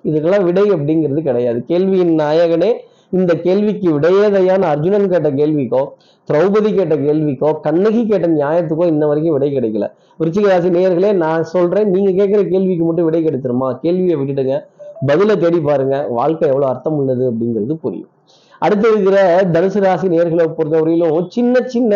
இதுக்கெல்லாம் 0.08 0.46
விடை 0.48 0.66
அப்படிங்கிறது 0.76 1.22
கிடையாது. 1.28 1.60
கேள்வியின் 1.70 2.14
நாயகனே 2.20 2.70
இந்த 3.18 3.32
கேள்விக்கு 3.46 3.88
விடையேதையான 3.98 4.62
அர்ஜுனன் 4.72 5.08
கேட்ட 5.08 5.30
கேள்விக்கோ 5.40 5.82
திரௌபதி 6.28 6.70
கேட்ட 6.74 6.94
கேள்விக்கோ 7.06 7.48
கண்ணகி 7.60 8.02
கேட்ட 8.06 8.26
நியாயத்துக்கோ 8.28 8.84
இன்ன 8.92 9.06
வரைக்கும் 9.06 9.34
விடை 9.36 9.50
கிடைக்கல. 9.56 9.86
விருச்சிக 10.20 10.46
ராசி 10.52 10.68
நேயர்களே 10.68 11.10
நான் 11.24 11.44
சொல்றேன் 11.54 11.90
நீங்க 11.90 12.10
கேட்கிற 12.18 12.40
கேள்விக்கு 12.52 12.84
மட்டும் 12.84 13.04
விடை 13.04 13.20
கிடைச்சிருமா? 13.24 13.68
கேள்வியை 13.84 14.16
விட்டுடுங்க. 14.20 14.56
பதிலை 15.06 15.36
தேடி 15.36 15.60
பாருங்க. 15.60 15.96
வாழ்க்கை 16.18 16.48
எவ்வளவு 16.48 16.72
அர்த்தம் 16.72 16.96
உள்ளது 16.96 17.24
அப்படிங்கிறது 17.30 17.74
புரியும். 17.84 18.10
அடுத்து 18.58 18.86
இருக்கிற 18.92 19.16
தனுசு 19.54 19.80
ராசி 19.86 20.06
நேர்களை 20.08 20.44
பொறுத்தவரையிலும் 20.58 21.28
சின்ன 21.28 21.62
சின்ன 21.74 21.94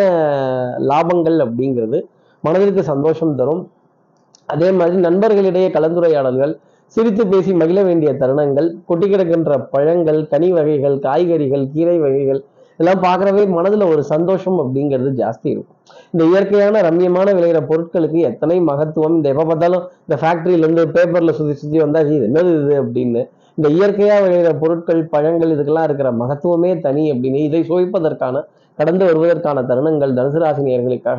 லாபங்கள் 0.91 1.37
அப்படிங்கிறது 1.45 1.99
மனதிற்கு 2.43 2.83
சந்தோஷம் 2.83 3.35
தரும். 3.35 3.63
அதே 4.45 4.69
மாதிரி 4.71 4.97
நண்பர்களிடையே 5.07 5.67
கலந்துரையாடல்கள் 5.77 6.53
சிரித்து 6.95 7.23
பேசி 7.31 7.51
மகிழ 7.61 7.79
வேண்டிய 7.87 8.11
தருணங்கள் 8.21 8.67
கொட்டி 8.89 9.07
கிடக்கின்ற 9.07 9.57
பழங்கள் 9.73 10.19
கனி 10.31 10.47
வகைகள் 10.55 10.95
காய்கறிகள் 11.03 11.65
கீரை 11.73 11.97
வகைகள் 12.03 12.39
இதெல்லாம் 12.79 13.01
பார்க்குறவே 13.05 13.43
மனதில் 13.55 13.83
ஒரு 13.91 14.03
சந்தோஷம் 14.11 14.57
அப்படிங்கிறது 14.61 15.09
ஜாஸ்தி 15.21 15.47
இருக்கும். 15.53 15.77
இந்த 16.13 16.23
இயற்கையான 16.31 16.81
ரம்யமான 16.87 17.27
விளையிற 17.37 17.59
பொருட்களுக்கு 17.71 18.19
எத்தனை 18.29 18.57
மகத்துவம் 18.69 19.15
இந்த 19.17 19.27
எப்போ 19.33 19.45
பார்த்தாலும் 19.49 19.83
இந்த 20.05 20.17
ஃபேக்ட்ரியிலேருந்து 20.21 20.85
பேப்பரில் 20.95 21.35
சுற்றி 21.39 21.55
சுத்தி 21.61 21.79
வந்தால் 21.83 22.11
இது 22.15 22.27
என்னது 22.29 22.53
இது 22.61 22.75
அப்படின்னு 22.83 23.21
இந்த 23.57 23.69
இயற்கையாக 23.77 24.21
விளையிற 24.25 24.51
பொருட்கள் 24.61 25.01
பழங்கள் 25.13 25.53
இதுக்கெல்லாம் 25.55 25.87
இருக்கிற 25.89 26.11
மகத்துவமே 26.21 26.71
தனி 26.85 27.03
அப்படின்னு 27.13 27.41
இதை 27.47 27.61
சுவைப்பதற்கான 27.69 28.43
கடந்து 28.77 29.03
வருவதற்கான 29.09 29.63
தருணங்கள் 29.71 30.17
தனுசு 30.19 30.39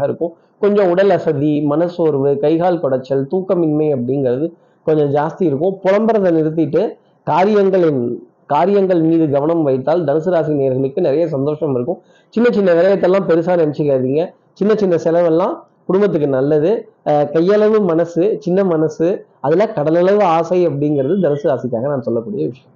இருக்கும். 0.09 0.33
கொஞ்சம் 0.63 0.91
உடல் 0.93 1.13
அசதி 1.17 1.53
மனசோர்வு 1.73 2.31
கைகால் 2.45 2.83
குடைச்சல் 2.83 3.29
தூக்கமின்மை 3.33 3.89
அப்படிங்கிறது 3.97 4.49
கொஞ்சம் 4.87 5.11
ஜாஸ்தி 5.17 5.43
இருக்கும். 5.51 5.75
புலம்புறதை 5.85 6.31
நிறுத்திட்டு 6.39 6.83
காரியங்களின் 7.27 8.03
காரியங்கள் 8.53 9.03
மீது 9.09 9.25
கவனம் 9.35 9.65
வைத்தால் 9.69 10.01
தனுசு 10.07 10.31
ராசி 10.35 10.53
நேர்களுக்கு 10.61 11.01
நிறைய 11.07 11.25
சந்தோஷம் 11.35 11.75
இருக்கும். 11.77 11.99
சின்ன 12.35 12.49
சின்ன 12.57 12.71
விரயத்தெல்லாம் 12.79 13.27
பெருசாக 13.31 13.57
நினச்சிக்காதீங்க. 13.63 14.23
சின்ன 14.59 14.73
சின்ன 14.83 14.95
செலவெல்லாம் 15.05 15.55
குடும்பத்துக்கு 15.89 16.29
நல்லது. 16.39 16.73
கையளவு 17.35 17.79
மனசு 17.91 18.25
சின்ன 18.45 18.65
மனசு 18.73 19.07
அதில் 19.47 19.73
கடலளவு 19.77 20.23
ஆசை 20.37 20.59
அப்படிங்கிறது 20.69 21.15
தனுசு 21.25 21.47
ராசிக்காக 21.51 21.87
நான் 21.93 22.07
சொல்லக்கூடிய 22.09 22.43
விஷயம். 22.51 22.75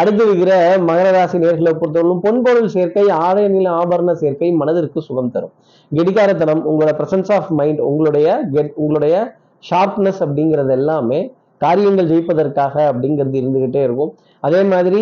அடுத்து 0.00 0.22
இருக்கிற 0.28 0.52
மகர 0.88 1.08
ராசி 1.16 1.36
நேர்களை 1.42 1.72
பொறுத்தவரைக்கும் 1.80 2.24
பொன்பொருள் 2.26 2.72
சேர்க்கை 2.74 3.04
ஆலய 3.26 3.46
நில 3.54 3.70
ஆபரண 3.80 4.12
சேர்க்கை 4.22 4.48
மனதிற்கு 4.60 5.00
சுகம் 5.08 5.32
தரும். 5.34 5.54
கெடிகாரத்தனம் 5.92 6.62
உங்களோட 6.70 6.92
பிரசன்ஸ் 7.00 7.30
ஆஃப் 7.36 7.50
மைண்ட் 7.60 7.80
உங்களுடைய 7.90 8.28
கெட் 8.54 8.72
உங்களுடைய 8.82 9.14
ஷார்ப்னஸ் 9.68 10.20
அப்படிங்கிறது 10.24 10.72
எல்லாமே 10.78 11.20
காரியங்கள் 11.64 12.10
ஜெயிப்பதற்காக 12.10 12.74
அப்படிங்கிறது 12.90 13.36
இருந்துகிட்டே 13.40 13.80
இருக்கும். 13.86 14.12
அதே 14.46 14.60
மாதிரி 14.72 15.00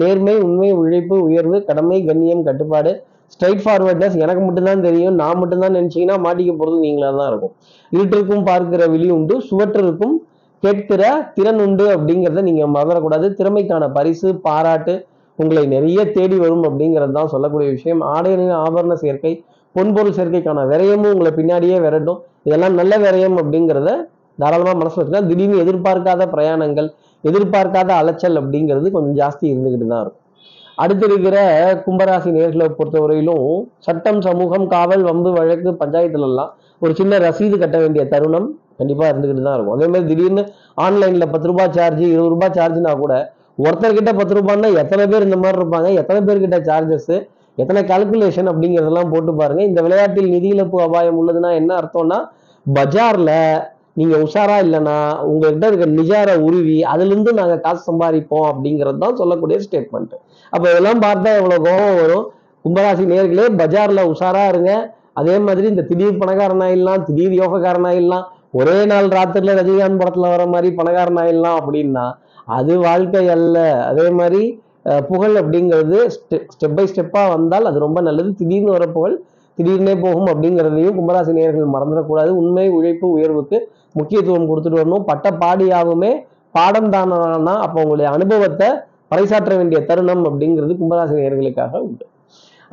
நேர்மை 0.00 0.34
உண்மை 0.46 0.68
உழைப்பு 0.80 1.16
உயர்வு 1.28 1.58
கடமை 1.68 1.98
கண்ணியம் 2.08 2.44
கட்டுப்பாடு 2.48 2.92
ஸ்ட்ரைட் 3.32 3.62
ஃபார்வர்ட்னஸ் 3.64 4.16
எனக்கு 4.24 4.42
மட்டும்தான் 4.44 4.84
தெரியும் 4.86 5.16
நான் 5.20 5.40
மட்டும்தான் 5.40 5.74
நினைச்சீங்கன்னா 5.78 6.16
மாட்டிக்க 6.26 6.52
போகிறது 6.60 6.78
நீங்களாக 6.84 7.16
தான் 7.20 7.30
இருக்கும். 7.32 7.54
இருட்டிற்கும் 7.92 8.44
பார்க்கிற 8.48 8.86
விழி 8.92 9.08
உண்டு 9.16 9.34
சுவற்றிற்கும் 9.48 10.14
கேட்கிற 10.62 11.02
திறன் 11.36 11.60
உண்டு 11.64 11.84
அப்படிங்கிறத 11.94 12.42
நீங்கள் 12.48 12.72
மறந்துடக்கூடாது. 12.76 13.26
திறமைக்கான 13.38 13.88
பரிசு 13.96 14.28
பாராட்டு 14.46 14.94
உங்களை 15.38 15.64
நிறைய 15.74 15.98
தேடி 16.16 16.36
வரும் 16.44 16.64
அப்படிங்கிறது 16.68 17.12
தான் 17.18 17.32
சொல்லக்கூடிய 17.34 17.70
விஷயம். 17.76 18.02
ஆடையின 18.14 18.54
ஆபரண 18.66 18.94
சேர்க்கை 19.04 19.32
பொன்பொருள் 19.76 20.16
சேர்க்கைக்கான 20.18 20.66
விரயமும் 20.72 21.12
உங்களை 21.14 21.32
பின்னாடியே 21.38 21.78
விரட்டும். 21.86 22.20
இதெல்லாம் 22.48 22.76
நல்ல 22.80 22.92
விரயம் 23.04 23.38
அப்படிங்கிறத 23.42 23.90
தாராளமாக 24.38 24.76
மனசு 24.80 24.96
வச்சுக்கலாம் 24.98 25.28
திடீர்னு 25.30 25.62
எதிர்பார்க்காத 25.64 26.22
பிரயாணங்கள் 26.34 26.88
எதிர்பார்க்காத 27.28 27.90
அலைச்சல் 28.00 28.38
அப்படிங்கிறது 28.40 28.88
கொஞ்சம் 28.96 29.16
ஜாஸ்தி 29.20 29.44
இருந்துக்கிட்டு 29.52 29.86
தான் 29.92 30.02
இருக்கும். 30.04 30.22
அடுத்து 30.82 31.04
இருக்கிற 31.08 31.36
கும்பராசி 31.84 32.30
நேர்களை 32.36 32.66
பொறுத்தவரையிலும் 32.78 33.46
சட்டம் 33.86 34.20
சமூகம் 34.26 34.66
காவல் 34.74 35.04
வம்பு 35.08 35.30
வழக்கு 35.38 35.70
பஞ்சாயத்துலலாம் 35.82 36.50
ஒரு 36.84 36.92
சின்ன 36.98 37.18
ரசீது 37.26 37.56
கட்ட 37.62 37.76
வேண்டிய 37.84 38.02
தருணம் 38.12 38.48
கண்டிப்பாக 38.80 39.10
இருந்துக்கிட்டு 39.12 39.44
தான் 39.46 39.56
இருக்கும். 39.56 39.76
அதே 39.76 39.86
மாதிரி 39.92 40.08
திடீர்னு 40.10 40.42
ஆன்லைனில் 40.86 41.30
பத்து 41.32 41.48
ரூபாய் 41.50 41.72
சார்ஜ் 41.76 42.02
இருபது 42.14 42.32
ரூபாய் 42.34 42.54
சார்ஜ்னா 42.58 42.92
கூட 43.04 43.14
ஒருத்தர்கிட்ட 43.66 44.10
பத்து 44.18 44.34
ரூபான்னா 44.38 44.70
எத்தனை 44.82 45.04
பேர் 45.12 45.26
இந்த 45.28 45.38
மாதிரி 45.42 45.58
இருப்பாங்க? 45.60 45.88
எத்தனை 46.00 46.20
பேர்கிட்ட 46.28 46.58
சார்ஜஸ் 46.68 47.14
எத்தனை 47.62 47.82
கால்குலேஷன் 47.90 48.50
அப்படிங்கிறதெல்லாம் 48.52 49.12
போட்டு 49.12 49.34
பாருங்க. 49.40 49.62
இந்த 49.70 49.80
விளையாட்டில் 49.86 50.32
நிதி 50.34 50.48
இழப்பு 50.54 50.78
அபாயம் 50.86 51.18
உள்ளதுன்னா 51.20 51.50
என்ன 51.60 51.70
அர்த்தம்னா 51.80 52.20
பஜார்ல 52.66 53.32
நீங்க 53.98 54.16
உஷாரா 54.24 54.56
இல்லைன்னா 54.64 54.96
உங்ககிட்ட 55.30 55.66
இருக்க 55.68 55.86
நிஜார 55.98 56.30
உருவி 56.46 56.78
அதுல 56.92 57.12
இருந்து 57.12 57.32
நாங்க 57.38 57.54
காசு 57.66 57.80
சம்பாதிப்போம் 57.90 58.46
அப்படிங்கிறது 58.50 58.98
தான் 59.04 59.16
சொல்லக்கூடிய 59.20 59.58
ஸ்டேட்மெண்ட் 59.66 60.14
அப்ப 60.52 60.64
இதெல்லாம் 60.72 61.00
பார்த்தா 61.06 61.30
எவ்வளவு 61.40 61.64
கோபம் 61.66 62.00
வரும். 62.00 62.26
கும்பராசி 62.64 63.04
நேர்களே 63.12 63.46
பஜார்ல 63.60 64.02
உஷாரா 64.12 64.44
இருங்க. 64.52 64.72
அதே 65.20 65.34
மாதிரி 65.46 65.66
இந்த 65.72 65.84
திடீர் 65.90 66.20
பணக்காரன் 66.22 66.64
ஆயிடலாம் 66.66 67.04
திடீர் 67.08 67.34
யோகக்காரன் 67.42 67.88
ஆயிடலாம். 67.90 68.26
ஒரே 68.60 68.76
நாள் 68.90 69.08
ராத்திரில 69.16 69.54
ரஜினிகாந்த் 69.60 70.00
படத்துல 70.02 70.28
வர 70.34 70.42
மாதிரி 70.54 70.68
பணக்காரன் 70.78 71.20
ஆயிடலாம் 71.22 71.58
அப்படின்னா 71.60 72.06
அது 72.58 72.72
வாழ்க்கை 72.86 73.24
அல்ல. 73.36 73.56
அதே 73.90 74.06
மாதிரி 74.20 74.42
புகழ் 75.08 75.36
அப்படிங்கிறது 75.40 75.96
ஸ்டெப் 76.54 76.76
பை 76.78 76.84
ஸ்டெப்பாக 76.90 77.28
வந்தால் 77.34 77.68
அது 77.70 77.78
ரொம்ப 77.84 78.00
நல்லது. 78.08 78.30
திடீர்னு 78.40 78.72
வர 78.76 78.86
புகழ் 78.96 79.16
திடீர்னே 79.58 79.94
போகும் 80.04 80.28
அப்படிங்கிறதையும் 80.32 80.96
கும்பராசி 80.98 81.32
நேர்கள் 81.38 81.74
மறந்துடக்கூடாது. 81.74 82.30
உண்மை 82.40 82.66
உழைப்பு 82.78 83.06
உயர்வுக்கு 83.16 83.58
முக்கியத்துவம் 83.98 84.48
கொடுத்துட்டு 84.50 84.80
வரணும். 84.80 85.06
பட்ட 85.10 85.30
பாடியாகவுமே 85.42 86.12
பாடம் 86.54 86.90
தானா 86.94 87.54
அப்போ 87.64 87.78
உங்களுடைய 87.84 88.10
அனுபவத்தை 88.16 88.68
பறைசாற்ற 89.12 89.52
வேண்டிய 89.58 89.78
தருணம் 89.88 90.24
அப்படிங்கிறது 90.28 90.74
கும்பராசி 90.82 91.14
நேர்களுக்காக 91.22 91.80
உண்டு. 91.86 92.04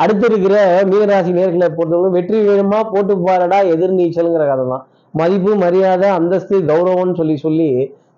அடுத்து 0.03 0.25
இருக்கிற 0.29 0.55
மீனராசி 0.91 1.32
நேர்களை 1.39 1.67
பொறுத்தவரை 1.77 2.12
வெற்றி 2.15 2.38
வேணுமா? 2.48 2.79
போட்டு 2.93 3.13
பாருடா 3.25 3.60
எதிர்நீச்சல்ங்கிற 3.74 4.46
கதை 4.51 4.63
தான். 4.72 4.86
மதிப்பு 5.20 5.51
மரியாதை 5.63 6.08
அந்தஸ்து 6.20 6.55
கௌரவம்னு 6.70 7.17
சொல்லி 7.20 7.36
சொல்லி 7.46 7.67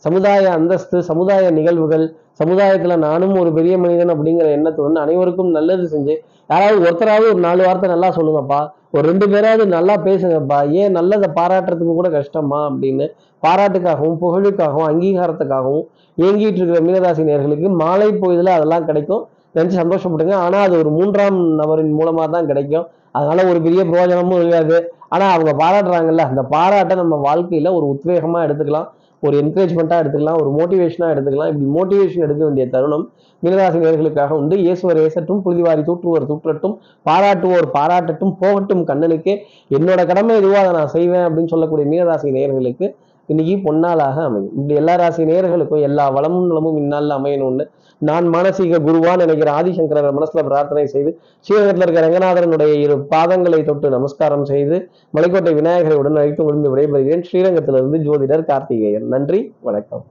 சமுதாய 0.04 0.46
அந்தஸ்து 0.58 0.98
சமுதாய 1.10 1.52
நிகழ்வுகள் 1.58 2.06
சமுதாயத்தில் 2.42 3.04
நானும் 3.06 3.36
ஒரு 3.42 3.52
பெரிய 3.58 3.76
மனிதன் 3.84 4.14
அப்படிங்கிற 4.14 4.48
எண்ணத்துடன் 4.56 5.04
அனைவருக்கும் 5.04 5.52
நல்லது 5.58 5.86
செஞ்சு 5.94 6.16
யாராவது 6.52 6.80
ஒருத்தராவது 6.86 7.28
ஒரு 7.34 7.42
நாலு 7.46 7.62
வார்த்தை 7.68 7.88
நல்லா 7.94 8.10
சொல்லுங்கப்பா 8.18 8.60
ஒரு 8.96 9.04
ரெண்டு 9.12 9.26
பேராவது 9.34 9.64
நல்லா 9.76 9.96
பேசுங்கப்பா 10.08 10.60
ஏன் 10.82 10.96
நல்லதை 10.98 11.28
பாராட்டுறதுக்கு 11.38 11.96
கூட 12.00 12.10
கஷ்டமா 12.18 12.60
அப்படின்னு 12.72 13.06
பாராட்டுக்காகவும் 13.44 14.20
புகழுக்காகவும் 14.24 14.88
அங்கீகாரத்துக்காகவும் 14.90 15.86
இயங்கிட்டு 16.18 16.60
இருக்கிற 16.60 16.82
மீனராசி 16.88 17.24
நேர்களுக்கு 17.30 17.70
மாலை 17.82 18.10
பொழுதுல 18.22 18.52
அதெல்லாம் 18.58 18.86
கிடைக்கும். 18.90 19.24
நினச்சி 19.56 19.76
சந்தோஷப்படுங்க. 19.82 20.34
ஆனால் 20.46 20.66
அது 20.68 20.76
ஒரு 20.84 20.92
மூன்றாம் 20.98 21.40
நபரின் 21.60 21.98
மூலமாக 22.00 22.28
தான் 22.36 22.48
கிடைக்கும். 22.52 22.86
அதனால 23.18 23.44
ஒரு 23.52 23.60
பெரிய 23.66 23.82
பிரயோஜனமும் 23.90 24.40
இருக்காது 24.40 24.78
ஆனால் 25.14 25.34
அவங்க 25.36 25.52
பாராட்டுறாங்கல்ல 25.64 26.24
அந்த 26.32 26.42
பாராட்டை 26.54 26.96
நம்ம 27.02 27.18
வாழ்க்கையில் 27.28 27.76
ஒரு 27.78 27.86
உத்வேகமாக 27.94 28.46
எடுத்துக்கலாம். 28.48 28.88
ஒரு 29.26 29.36
என்கரேஜ்மெண்ட்டாக 29.42 30.02
எடுத்துக்கலாம் 30.04 30.40
ஒரு 30.42 30.50
மோட்டிவேஷனாக 30.58 31.14
எடுத்துக்கலாம். 31.16 31.50
இப்படி 31.52 31.68
மோட்டிவேஷன் 31.78 32.26
எடுக்க 32.28 32.42
வேண்டிய 32.48 32.66
தருணம் 32.76 33.06
மீனராசி 33.44 33.80
நேர்களுக்காக 33.86 34.36
உண்டு. 34.42 34.56
இயேசுவர் 34.66 35.00
ஏசட்டும் 35.06 35.42
புழுதிவாரி 35.46 35.82
தூற்றுவோர் 35.90 36.30
தூற்றட்டும் 36.30 36.76
பாராட்டுவோர் 37.10 37.68
பாராட்டட்டும் 37.78 38.34
போகட்டும் 38.44 38.84
கண்ணனுக்கு. 38.92 39.34
என்னோட 39.78 40.02
கடமை 40.12 40.36
எதுவோ 40.42 40.58
அதை 40.62 40.72
நான் 40.80 40.94
செய்வேன் 40.98 41.26
அப்படின்னு 41.28 41.54
சொல்லக்கூடிய 41.56 41.88
மீனராசி 41.94 42.36
நேயர்களுக்கு 42.38 42.88
இன்னைக்கு 43.28 43.56
பொன்னாளாக 43.66 44.24
அமையும். 44.24 44.52
இப்படி 44.56 44.74
எல்லா 44.74 44.96
ராசி 44.96 45.24
நேர்களுக்கும் 45.24 45.82
எல்லா 45.82 46.10
வளமும் 46.10 46.48
நலமும் 46.48 46.78
இந்நாளில் 46.78 47.10
அமையணும்னு 47.10 47.66
நான் 48.00 48.26
மானசீக 48.28 48.80
குருவான் 48.80 49.18
நினைக்கிற 49.18 49.52
ஆதிசங்கரர் 49.52 50.18
மனசுல 50.18 50.44
பிரார்த்தனை 50.44 50.88
செய்து 50.88 51.20
ஸ்ரீரங்கத்தில் 51.40 51.84
இருக்கிற 51.84 52.08
ரங்கநாதரனுடைய 52.08 52.74
இரு 52.74 53.08
பாதங்களை 53.10 53.64
தொட்டு 53.64 53.90
நமஸ்காரம் 53.90 54.46
செய்து 54.46 54.90
மலைக்கோட்டை 55.18 55.54
விநாயகரை 55.54 55.98
உடன் 55.98 56.16
அழைத்து 56.16 56.46
விழுந்து 56.46 56.76
விடைபெறுகிறேன். 56.76 57.24
ஸ்ரீரங்கத்திலிருந்து 57.32 58.00
ஜோதிடர் 58.08 58.46
கார்த்திகேயன். 58.46 59.08
நன்றி 59.08 59.54
வணக்கம். 59.62 60.06